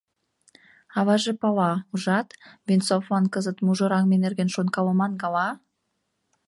[0.99, 2.27] Аваже пала, ужат,
[2.67, 5.49] Венцовлан кызыт мужыраҥме нерген шонкалыман гала?